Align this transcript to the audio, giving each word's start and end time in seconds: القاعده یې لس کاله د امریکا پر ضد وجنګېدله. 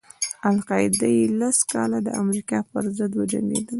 القاعده 0.49 1.07
یې 1.17 1.25
لس 1.39 1.57
کاله 1.71 1.99
د 2.03 2.07
امریکا 2.23 2.57
پر 2.71 2.83
ضد 2.97 3.11
وجنګېدله. 3.19 3.69